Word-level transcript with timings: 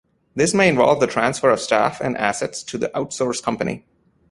This 0.35 0.51
may 0.51 0.67
involve 0.67 0.99
the 0.99 1.05
transfer 1.05 1.51
of 1.51 1.59
staff 1.59 2.01
and 2.01 2.17
assets 2.17 2.63
to 2.63 2.79
the 2.79 2.89
outsource 2.95 3.39
company. 3.43 3.85